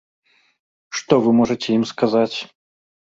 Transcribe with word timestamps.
Што 0.99 1.19
вы 1.25 1.31
можаце 1.39 1.69
ім 1.77 1.83
сказаць? 1.91 2.37